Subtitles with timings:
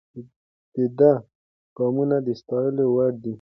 [0.73, 1.11] د ده
[1.77, 3.29] ګامونه د ستایلو وړ دي.